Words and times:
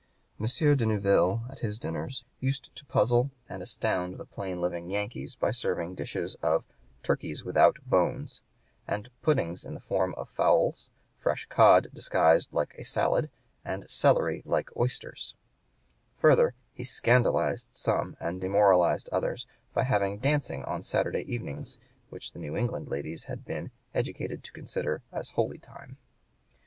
Mons. 0.39 0.57
de 0.57 0.83
Neuville, 0.83 1.43
at 1.47 1.59
his 1.59 1.77
dinners, 1.77 2.23
used 2.39 2.75
to 2.75 2.83
puzzle 2.85 3.29
and 3.47 3.61
astound 3.61 4.17
the 4.17 4.25
plain 4.25 4.59
living 4.59 4.89
Yankees 4.89 5.35
by 5.35 5.51
serving 5.51 5.93
dishes 5.93 6.33
of 6.41 6.63
"turkeys 7.03 7.43
without 7.45 7.77
bones, 7.85 8.41
and 8.87 9.11
puddings 9.21 9.63
in 9.63 9.75
the 9.75 9.79
form 9.79 10.15
of 10.15 10.27
fowls, 10.27 10.89
fresh 11.19 11.45
cod 11.49 11.87
disguised 11.93 12.51
like 12.51 12.73
a 12.79 12.83
salad, 12.83 13.29
and 13.63 13.87
celery 13.91 14.41
like 14.43 14.75
oysters;" 14.75 15.35
further, 16.17 16.55
he 16.73 16.83
scandalized 16.83 17.67
some 17.69 18.17
and 18.19 18.41
demoralized 18.41 19.07
others 19.11 19.45
by 19.71 19.83
having 19.83 20.17
dancing 20.17 20.61
on 20.61 20.81
(p. 20.81 20.87
103) 20.87 20.89
Saturday 20.89 21.31
evenings, 21.31 21.77
which 22.09 22.31
the 22.31 22.39
New 22.39 22.57
England 22.57 22.87
ladies 22.87 23.25
had 23.25 23.45
been 23.45 23.69
"educated 23.93 24.43
to 24.43 24.51
consider 24.51 25.03
as 25.11 25.29
holy 25.29 25.59
time." 25.59 25.97